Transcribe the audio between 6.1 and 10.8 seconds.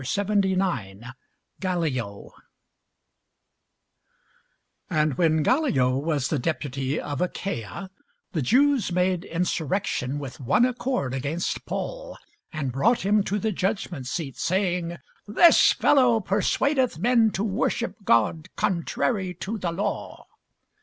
the deputy of Achaia, the Jews made insurrection with one